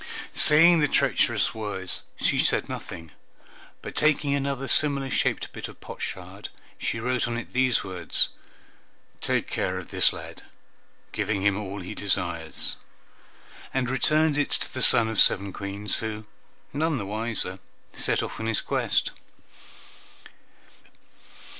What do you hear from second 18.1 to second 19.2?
off on his quest.